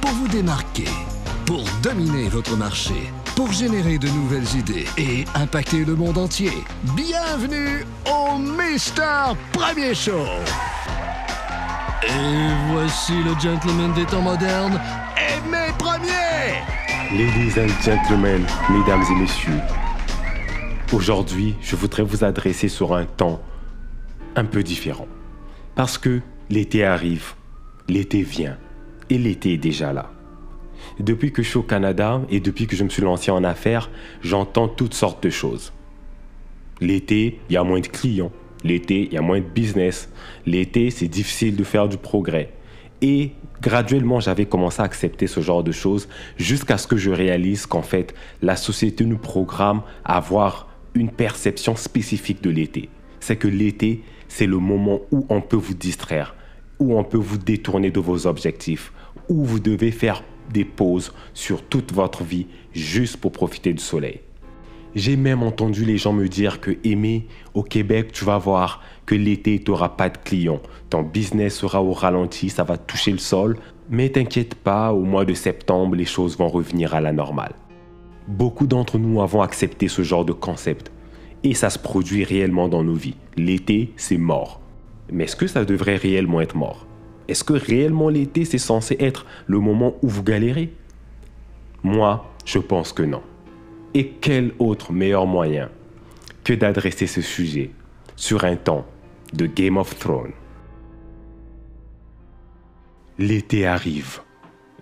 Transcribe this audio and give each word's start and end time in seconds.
pour 0.00 0.10
vous 0.10 0.28
démarquer, 0.28 0.88
pour 1.46 1.64
dominer 1.82 2.28
votre 2.28 2.56
marché, 2.56 2.94
pour 3.34 3.50
générer 3.52 3.98
de 3.98 4.08
nouvelles 4.08 4.56
idées 4.56 4.86
et 4.98 5.24
impacter 5.34 5.84
le 5.84 5.94
monde 5.94 6.18
entier. 6.18 6.52
Bienvenue 6.94 7.84
au 8.06 8.38
Mister 8.38 9.32
Premier 9.52 9.94
Show. 9.94 10.26
Et 12.02 12.72
voici 12.72 13.14
le 13.22 13.32
gentleman 13.40 13.92
des 13.94 14.04
temps 14.04 14.22
modernes, 14.22 14.80
Aimé 15.16 15.68
Premier. 15.78 16.60
Ladies 17.12 17.58
and 17.58 17.82
gentlemen, 17.82 18.44
mesdames 18.70 19.04
et 19.10 19.14
messieurs, 19.14 19.60
aujourd'hui, 20.92 21.56
je 21.60 21.76
voudrais 21.76 22.02
vous 22.02 22.24
adresser 22.24 22.68
sur 22.68 22.94
un 22.94 23.04
temps 23.04 23.40
un 24.36 24.44
peu 24.44 24.62
différent. 24.62 25.08
Parce 25.74 25.98
que 25.98 26.20
l'été 26.50 26.84
arrive, 26.84 27.32
l'été 27.88 28.22
vient, 28.22 28.56
l'été 29.18 29.54
est 29.54 29.58
déjà 29.58 29.92
là. 29.92 30.10
Depuis 30.98 31.32
que 31.32 31.42
je 31.42 31.48
suis 31.48 31.58
au 31.58 31.62
Canada 31.62 32.22
et 32.30 32.40
depuis 32.40 32.66
que 32.66 32.76
je 32.76 32.84
me 32.84 32.88
suis 32.88 33.02
lancé 33.02 33.30
en 33.30 33.44
affaires, 33.44 33.90
j'entends 34.22 34.68
toutes 34.68 34.94
sortes 34.94 35.22
de 35.22 35.30
choses. 35.30 35.72
L'été, 36.80 37.40
il 37.48 37.54
y 37.54 37.56
a 37.56 37.64
moins 37.64 37.80
de 37.80 37.86
clients. 37.86 38.32
L'été, 38.64 39.06
il 39.06 39.12
y 39.12 39.18
a 39.18 39.22
moins 39.22 39.40
de 39.40 39.44
business. 39.44 40.10
L'été, 40.46 40.90
c'est 40.90 41.08
difficile 41.08 41.56
de 41.56 41.64
faire 41.64 41.88
du 41.88 41.96
progrès. 41.96 42.52
Et 43.02 43.32
graduellement, 43.62 44.20
j'avais 44.20 44.46
commencé 44.46 44.82
à 44.82 44.84
accepter 44.84 45.26
ce 45.26 45.40
genre 45.40 45.62
de 45.62 45.72
choses 45.72 46.08
jusqu'à 46.36 46.76
ce 46.76 46.86
que 46.86 46.96
je 46.96 47.10
réalise 47.10 47.66
qu'en 47.66 47.82
fait, 47.82 48.14
la 48.42 48.56
société 48.56 49.04
nous 49.04 49.18
programme 49.18 49.82
à 50.04 50.16
avoir 50.16 50.68
une 50.94 51.10
perception 51.10 51.76
spécifique 51.76 52.42
de 52.42 52.50
l'été. 52.50 52.88
C'est 53.20 53.36
que 53.36 53.48
l'été, 53.48 54.02
c'est 54.28 54.46
le 54.46 54.58
moment 54.58 55.00
où 55.10 55.26
on 55.28 55.40
peut 55.40 55.56
vous 55.56 55.74
distraire, 55.74 56.34
où 56.80 56.98
on 56.98 57.04
peut 57.04 57.18
vous 57.18 57.38
détourner 57.38 57.90
de 57.90 58.00
vos 58.00 58.26
objectifs, 58.26 58.92
où 59.28 59.44
vous 59.44 59.60
devez 59.60 59.92
faire 59.92 60.24
des 60.52 60.64
pauses 60.64 61.12
sur 61.34 61.62
toute 61.62 61.92
votre 61.92 62.24
vie 62.24 62.46
juste 62.72 63.18
pour 63.18 63.30
profiter 63.30 63.72
du 63.72 63.82
soleil. 63.82 64.20
J'ai 64.96 65.16
même 65.16 65.44
entendu 65.44 65.84
les 65.84 65.98
gens 65.98 66.12
me 66.12 66.26
dire 66.26 66.60
que 66.60 66.76
aimer 66.82 67.28
au 67.54 67.62
Québec, 67.62 68.10
tu 68.10 68.24
vas 68.24 68.38
voir 68.38 68.82
que 69.06 69.14
l'été, 69.14 69.62
tu 69.62 69.70
n'auras 69.70 69.90
pas 69.90 70.08
de 70.08 70.18
clients. 70.18 70.60
Ton 70.88 71.02
business 71.02 71.54
sera 71.54 71.80
au 71.80 71.92
ralenti, 71.92 72.50
ça 72.50 72.64
va 72.64 72.76
toucher 72.76 73.12
le 73.12 73.18
sol. 73.18 73.56
Mais 73.88 74.08
t'inquiète 74.08 74.56
pas, 74.56 74.92
au 74.92 75.02
mois 75.02 75.24
de 75.24 75.34
septembre, 75.34 75.94
les 75.94 76.04
choses 76.04 76.36
vont 76.36 76.48
revenir 76.48 76.94
à 76.94 77.00
la 77.00 77.12
normale. 77.12 77.54
Beaucoup 78.26 78.66
d'entre 78.66 78.98
nous 78.98 79.22
avons 79.22 79.42
accepté 79.42 79.86
ce 79.86 80.02
genre 80.02 80.24
de 80.24 80.32
concept. 80.32 80.90
Et 81.44 81.54
ça 81.54 81.70
se 81.70 81.78
produit 81.78 82.24
réellement 82.24 82.68
dans 82.68 82.82
nos 82.82 82.94
vies. 82.94 83.16
L'été, 83.36 83.92
c'est 83.96 84.18
mort. 84.18 84.59
Mais 85.12 85.24
est-ce 85.24 85.36
que 85.36 85.46
ça 85.46 85.64
devrait 85.64 85.96
réellement 85.96 86.40
être 86.40 86.56
mort? 86.56 86.86
Est-ce 87.28 87.44
que 87.44 87.52
réellement 87.52 88.08
l'été, 88.08 88.44
c'est 88.44 88.58
censé 88.58 88.96
être 88.98 89.26
le 89.46 89.58
moment 89.58 89.94
où 90.02 90.08
vous 90.08 90.22
galérez? 90.22 90.72
Moi, 91.82 92.30
je 92.44 92.58
pense 92.58 92.92
que 92.92 93.02
non. 93.02 93.22
Et 93.94 94.08
quel 94.20 94.52
autre 94.58 94.92
meilleur 94.92 95.26
moyen 95.26 95.70
que 96.44 96.52
d'adresser 96.52 97.06
ce 97.06 97.22
sujet 97.22 97.70
sur 98.16 98.44
un 98.44 98.56
temps 98.56 98.86
de 99.32 99.46
Game 99.46 99.76
of 99.76 99.98
Thrones? 99.98 100.32
L'été 103.18 103.66
arrive. 103.66 104.20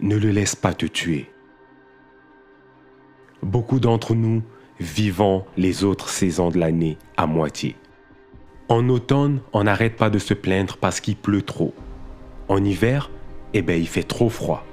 Ne 0.00 0.16
le 0.16 0.30
laisse 0.30 0.54
pas 0.54 0.74
te 0.74 0.86
tuer. 0.86 1.30
Beaucoup 3.42 3.80
d'entre 3.80 4.14
nous 4.14 4.42
vivons 4.78 5.44
les 5.56 5.84
autres 5.84 6.08
saisons 6.08 6.50
de 6.50 6.58
l'année 6.58 6.98
à 7.16 7.26
moitié. 7.26 7.76
En 8.68 8.88
automne, 8.88 9.40
on 9.52 9.64
n'arrête 9.64 9.96
pas 9.96 10.10
de 10.10 10.18
se 10.18 10.34
plaindre 10.34 10.76
parce 10.76 11.00
qu'il 11.00 11.16
pleut 11.16 11.42
trop. 11.42 11.72
En 12.48 12.64
hiver, 12.64 13.10
eh 13.54 13.62
bien, 13.62 13.76
il 13.76 13.86
fait 13.86 14.02
trop 14.02 14.28
froid. 14.28 14.64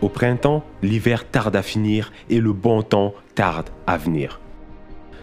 Au 0.00 0.08
printemps, 0.08 0.64
l'hiver 0.82 1.28
tarde 1.28 1.54
à 1.56 1.62
finir 1.62 2.12
et 2.30 2.40
le 2.40 2.52
bon 2.52 2.82
temps 2.82 3.14
tarde 3.34 3.70
à 3.86 3.96
venir. 3.98 4.40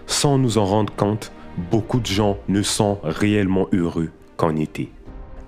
Sans 0.05 0.38
nous 0.38 0.57
en 0.57 0.65
rendre 0.65 0.93
compte, 0.95 1.31
beaucoup 1.71 1.99
de 1.99 2.05
gens 2.05 2.38
ne 2.47 2.61
sont 2.61 2.99
réellement 3.03 3.67
heureux 3.73 4.09
qu'en 4.38 4.55
été. 4.55 4.91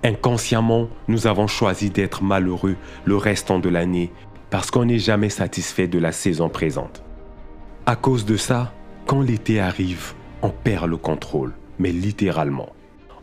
Inconsciemment, 0.02 0.88
nous 1.08 1.26
avons 1.26 1.46
choisi 1.46 1.90
d'être 1.90 2.22
malheureux 2.22 2.76
le 3.04 3.16
restant 3.16 3.58
de 3.58 3.68
l'année 3.68 4.12
parce 4.50 4.70
qu'on 4.70 4.84
n'est 4.84 4.98
jamais 4.98 5.30
satisfait 5.30 5.88
de 5.88 5.98
la 5.98 6.12
saison 6.12 6.48
présente. 6.48 7.02
À 7.86 7.96
cause 7.96 8.24
de 8.24 8.36
ça, 8.36 8.72
quand 9.06 9.20
l'été 9.20 9.60
arrive, 9.60 10.14
on 10.42 10.50
perd 10.50 10.88
le 10.88 10.96
contrôle, 10.96 11.52
mais 11.78 11.92
littéralement. 11.92 12.70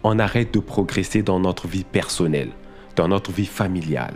On 0.03 0.19
arrête 0.19 0.53
de 0.53 0.59
progresser 0.59 1.23
dans 1.23 1.39
notre 1.39 1.67
vie 1.67 1.83
personnelle, 1.83 2.51
dans 2.95 3.07
notre 3.07 3.31
vie 3.31 3.45
familiale, 3.45 4.15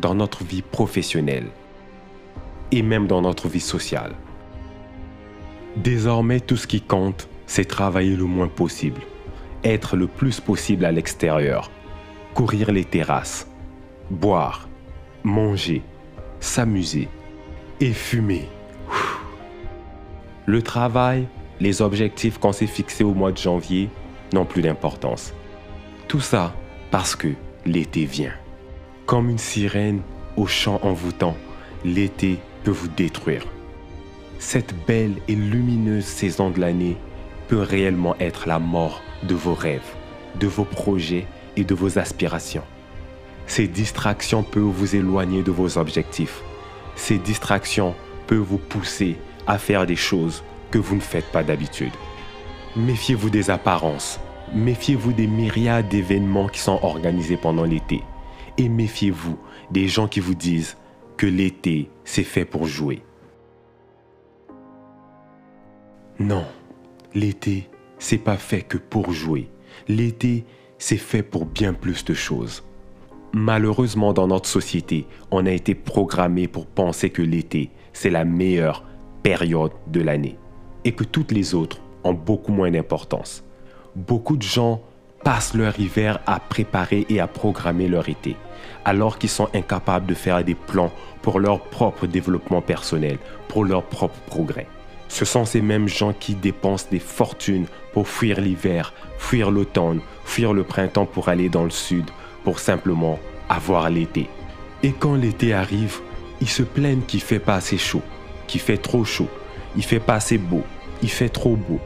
dans 0.00 0.14
notre 0.14 0.44
vie 0.44 0.62
professionnelle 0.62 1.46
et 2.72 2.82
même 2.82 3.06
dans 3.06 3.22
notre 3.22 3.48
vie 3.48 3.60
sociale. 3.60 4.14
Désormais, 5.76 6.40
tout 6.40 6.56
ce 6.56 6.66
qui 6.66 6.80
compte, 6.80 7.28
c'est 7.46 7.64
travailler 7.64 8.16
le 8.16 8.24
moins 8.24 8.48
possible, 8.48 9.00
être 9.64 9.96
le 9.96 10.06
plus 10.06 10.40
possible 10.40 10.84
à 10.84 10.92
l'extérieur, 10.92 11.70
courir 12.34 12.72
les 12.72 12.84
terrasses, 12.84 13.48
boire, 14.10 14.68
manger, 15.22 15.82
s'amuser 16.40 17.08
et 17.80 17.92
fumer. 17.92 18.48
Le 20.46 20.62
travail, 20.62 21.26
les 21.60 21.82
objectifs 21.82 22.38
qu'on 22.38 22.52
s'est 22.52 22.66
fixés 22.66 23.04
au 23.04 23.14
mois 23.14 23.32
de 23.32 23.38
janvier 23.38 23.90
n'ont 24.32 24.46
plus 24.46 24.62
d'importance. 24.62 25.34
Tout 26.08 26.20
ça 26.20 26.54
parce 26.90 27.14
que 27.14 27.28
l'été 27.66 28.04
vient. 28.04 28.32
Comme 29.06 29.28
une 29.28 29.38
sirène 29.38 30.00
au 30.36 30.46
chant 30.46 30.80
envoûtant, 30.82 31.36
l'été 31.84 32.38
peut 32.64 32.70
vous 32.70 32.88
détruire. 32.88 33.44
Cette 34.38 34.74
belle 34.86 35.14
et 35.28 35.34
lumineuse 35.34 36.04
saison 36.04 36.50
de 36.50 36.60
l'année 36.60 36.96
peut 37.48 37.60
réellement 37.60 38.16
être 38.20 38.48
la 38.48 38.58
mort 38.58 39.02
de 39.22 39.34
vos 39.34 39.54
rêves, 39.54 39.94
de 40.38 40.46
vos 40.46 40.64
projets 40.64 41.26
et 41.56 41.64
de 41.64 41.74
vos 41.74 41.98
aspirations. 41.98 42.62
Ces 43.46 43.66
distractions 43.66 44.42
peuvent 44.42 44.62
vous 44.62 44.94
éloigner 44.94 45.42
de 45.42 45.50
vos 45.50 45.76
objectifs. 45.76 46.40
Ces 46.94 47.18
distractions 47.18 47.94
peuvent 48.28 48.38
vous 48.38 48.58
pousser 48.58 49.16
à 49.46 49.58
faire 49.58 49.86
des 49.86 49.96
choses 49.96 50.42
que 50.70 50.78
vous 50.78 50.96
ne 50.96 51.00
faites 51.00 51.30
pas 51.32 51.42
d'habitude. 51.42 51.92
Méfiez-vous 52.76 53.30
des 53.30 53.50
apparences. 53.50 54.20
Méfiez-vous 54.54 55.12
des 55.12 55.26
myriades 55.26 55.88
d'événements 55.88 56.48
qui 56.48 56.60
sont 56.60 56.78
organisés 56.82 57.36
pendant 57.36 57.64
l'été. 57.64 58.02
Et 58.58 58.68
méfiez-vous 58.68 59.38
des 59.70 59.88
gens 59.88 60.08
qui 60.08 60.20
vous 60.20 60.34
disent 60.34 60.76
que 61.16 61.26
l'été, 61.26 61.90
c'est 62.04 62.24
fait 62.24 62.44
pour 62.44 62.66
jouer. 62.66 63.02
Non, 66.18 66.44
l'été, 67.14 67.68
c'est 67.98 68.18
pas 68.18 68.36
fait 68.36 68.62
que 68.62 68.76
pour 68.76 69.12
jouer. 69.12 69.48
L'été, 69.88 70.44
c'est 70.78 70.96
fait 70.96 71.22
pour 71.22 71.46
bien 71.46 71.72
plus 71.72 72.04
de 72.04 72.14
choses. 72.14 72.64
Malheureusement, 73.32 74.12
dans 74.12 74.26
notre 74.26 74.48
société, 74.48 75.06
on 75.30 75.46
a 75.46 75.52
été 75.52 75.74
programmé 75.74 76.48
pour 76.48 76.66
penser 76.66 77.10
que 77.10 77.22
l'été, 77.22 77.70
c'est 77.92 78.10
la 78.10 78.24
meilleure 78.24 78.84
période 79.22 79.72
de 79.86 80.00
l'année 80.00 80.39
et 80.84 80.92
que 80.92 81.04
toutes 81.04 81.32
les 81.32 81.54
autres 81.54 81.78
ont 82.04 82.14
beaucoup 82.14 82.52
moins 82.52 82.70
d'importance. 82.70 83.44
Beaucoup 83.94 84.36
de 84.36 84.42
gens 84.42 84.82
passent 85.24 85.54
leur 85.54 85.78
hiver 85.78 86.20
à 86.26 86.40
préparer 86.40 87.06
et 87.08 87.20
à 87.20 87.26
programmer 87.26 87.88
leur 87.88 88.08
été, 88.08 88.36
alors 88.84 89.18
qu'ils 89.18 89.30
sont 89.30 89.48
incapables 89.54 90.06
de 90.06 90.14
faire 90.14 90.42
des 90.44 90.54
plans 90.54 90.92
pour 91.22 91.40
leur 91.40 91.60
propre 91.60 92.06
développement 92.06 92.62
personnel, 92.62 93.18
pour 93.48 93.64
leur 93.64 93.82
propre 93.82 94.18
progrès. 94.26 94.66
Ce 95.08 95.24
sont 95.24 95.44
ces 95.44 95.60
mêmes 95.60 95.88
gens 95.88 96.12
qui 96.12 96.34
dépensent 96.34 96.86
des 96.90 97.00
fortunes 97.00 97.66
pour 97.92 98.08
fuir 98.08 98.40
l'hiver, 98.40 98.94
fuir 99.18 99.50
l'automne, 99.50 100.00
fuir 100.24 100.52
le 100.52 100.62
printemps 100.62 101.06
pour 101.06 101.28
aller 101.28 101.48
dans 101.48 101.64
le 101.64 101.70
sud, 101.70 102.08
pour 102.44 102.60
simplement 102.60 103.18
avoir 103.48 103.90
l'été. 103.90 104.28
Et 104.82 104.92
quand 104.92 105.16
l'été 105.16 105.52
arrive, 105.52 105.98
ils 106.40 106.48
se 106.48 106.62
plaignent 106.62 107.02
qu'il 107.02 107.20
fait 107.20 107.40
pas 107.40 107.56
assez 107.56 107.76
chaud, 107.76 108.02
qu'il 108.46 108.60
fait 108.60 108.78
trop 108.78 109.04
chaud, 109.04 109.28
il 109.76 109.82
fait 109.82 110.00
pas 110.00 110.14
assez 110.14 110.38
beau, 110.38 110.62
il 111.02 111.10
fait 111.10 111.28
trop 111.28 111.56
beau. 111.56 111.78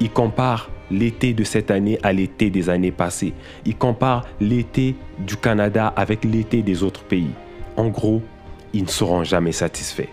Il 0.00 0.10
compare 0.10 0.70
l'été 0.90 1.34
de 1.34 1.44
cette 1.44 1.70
année 1.70 1.98
à 2.02 2.12
l'été 2.12 2.50
des 2.50 2.68
années 2.68 2.92
passées. 2.92 3.32
Il 3.64 3.76
compare 3.76 4.26
l'été 4.40 4.94
du 5.18 5.36
Canada 5.36 5.92
avec 5.96 6.24
l'été 6.24 6.62
des 6.62 6.82
autres 6.82 7.04
pays. 7.04 7.30
En 7.76 7.88
gros, 7.88 8.22
ils 8.72 8.82
ne 8.82 8.88
seront 8.88 9.24
jamais 9.24 9.52
satisfaits. 9.52 10.08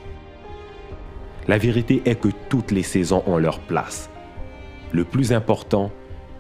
La 1.48 1.58
vérité 1.58 2.02
est 2.06 2.16
que 2.16 2.30
toutes 2.50 2.72
les 2.72 2.84
saisons 2.84 3.24
ont 3.28 3.38
leur 3.38 3.60
place. 3.60 4.10
Le 4.92 5.04
plus 5.04 5.34
important, 5.34 5.92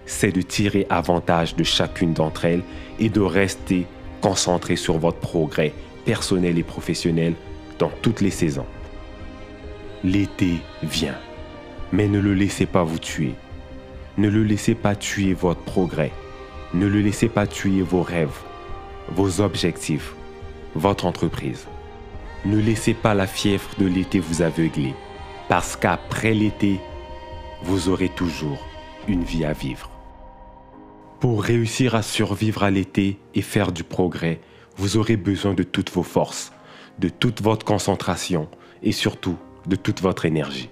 c'est 0.06 0.32
de 0.32 0.42
tirer 0.42 0.88
avantage 0.90 1.56
de 1.56 1.64
chacune 1.64 2.14
d'entre 2.14 2.46
elles 2.46 2.64
et 3.00 3.10
de 3.10 3.22
rester 3.22 3.86
concentré 4.22 4.76
sur 4.76 4.98
votre 4.98 5.20
progrès 5.20 5.74
personnel 6.06 6.58
et 6.58 6.64
professionnel 6.64 7.34
dans 7.80 7.92
toutes 8.02 8.22
les 8.22 8.32
saisons. 8.32 8.66
L'été 10.04 10.56
vient, 10.82 11.18
mais 11.94 12.08
ne 12.08 12.20
le 12.20 12.34
laissez 12.34 12.66
pas 12.66 12.84
vous 12.84 12.98
tuer. 12.98 13.36
Ne 14.18 14.28
le 14.28 14.44
laissez 14.44 14.74
pas 14.74 14.96
tuer 14.96 15.36
votre 15.36 15.62
progrès. 15.62 16.12
Ne 16.74 16.88
le 16.88 17.02
laissez 17.02 17.30
pas 17.30 17.46
tuer 17.46 17.84
vos 17.84 18.02
rêves, 18.02 18.42
vos 19.10 19.40
objectifs. 19.40 20.16
votre 20.76 21.06
entreprise. 21.06 21.68
Ne 22.46 22.58
laissez 22.58 22.96
pas 22.96 23.14
la 23.14 23.28
fièvre 23.28 23.70
de 23.78 23.86
l'été 23.86 24.20
vous 24.20 24.42
aveugler, 24.42 24.96
parce 25.48 25.76
qu'après 25.76 26.34
l'été, 26.34 26.80
vous 27.62 27.90
aurez 27.90 28.10
toujours 28.10 28.66
une 29.08 29.24
vie 29.24 29.46
à 29.46 29.54
vivre. 29.54 29.92
Pour 31.20 31.44
réussir 31.44 31.94
à 31.94 32.02
survivre 32.02 32.64
à 32.64 32.72
l'été 32.72 33.20
et 33.36 33.44
faire 33.44 33.72
du 33.72 33.84
progrès, 33.84 34.40
vous 34.78 34.98
aurez 34.98 35.16
besoin 35.16 35.54
de 35.54 35.62
toutes 35.62 35.92
vos 35.92 36.02
forces, 36.02 36.52
de 36.98 37.10
toute 37.10 37.44
votre 37.44 37.68
concentration 37.68 38.50
et 38.82 38.94
surtout 38.94 39.38
de 39.68 39.76
toute 39.76 40.02
votre 40.02 40.26
énergie. 40.26 40.72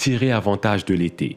Tirez 0.00 0.32
avantage 0.32 0.86
de 0.86 0.94
l'été. 0.94 1.36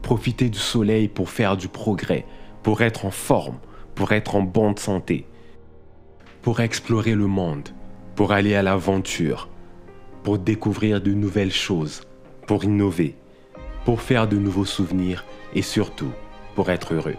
Profitez 0.00 0.48
du 0.48 0.60
soleil 0.60 1.08
pour 1.08 1.30
faire 1.30 1.56
du 1.56 1.66
progrès, 1.66 2.24
pour 2.62 2.80
être 2.82 3.06
en 3.06 3.10
forme, 3.10 3.58
pour 3.96 4.12
être 4.12 4.36
en 4.36 4.42
bonne 4.42 4.76
santé, 4.76 5.26
pour 6.40 6.60
explorer 6.60 7.16
le 7.16 7.26
monde, 7.26 7.70
pour 8.14 8.30
aller 8.30 8.54
à 8.54 8.62
l'aventure, 8.62 9.48
pour 10.22 10.38
découvrir 10.38 11.00
de 11.00 11.12
nouvelles 11.12 11.52
choses, 11.52 12.02
pour 12.46 12.62
innover, 12.62 13.16
pour 13.84 14.00
faire 14.00 14.28
de 14.28 14.36
nouveaux 14.36 14.64
souvenirs 14.64 15.24
et 15.52 15.62
surtout 15.62 16.12
pour 16.54 16.70
être 16.70 16.94
heureux. 16.94 17.16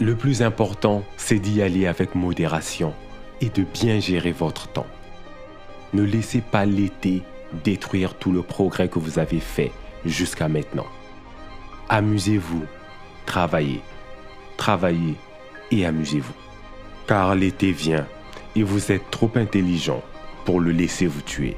Le 0.00 0.16
plus 0.16 0.42
important, 0.42 1.04
c'est 1.16 1.38
d'y 1.38 1.62
aller 1.62 1.86
avec 1.86 2.16
modération 2.16 2.94
et 3.40 3.48
de 3.48 3.62
bien 3.62 4.00
gérer 4.00 4.32
votre 4.32 4.66
temps. 4.66 4.88
Ne 5.92 6.02
laissez 6.02 6.40
pas 6.40 6.66
l'été 6.66 7.22
détruire 7.62 8.14
tout 8.14 8.32
le 8.32 8.42
progrès 8.42 8.88
que 8.88 8.98
vous 8.98 9.20
avez 9.20 9.38
fait 9.38 9.70
jusqu'à 10.04 10.48
maintenant. 10.48 10.86
Amusez-vous, 11.88 12.64
travaillez, 13.26 13.80
travaillez 14.56 15.14
et 15.70 15.86
amusez-vous. 15.86 16.34
Car 17.06 17.34
l'été 17.34 17.72
vient 17.72 18.06
et 18.56 18.62
vous 18.62 18.92
êtes 18.92 19.10
trop 19.10 19.30
intelligent 19.34 20.02
pour 20.44 20.60
le 20.60 20.70
laisser 20.70 21.06
vous 21.06 21.22
tuer. 21.22 21.56